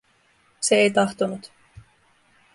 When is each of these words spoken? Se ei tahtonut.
Se 0.65 0.75
ei 0.75 0.91
tahtonut. 0.93 1.51